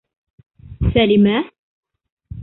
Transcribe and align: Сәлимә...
Сәлимә... 0.95 1.35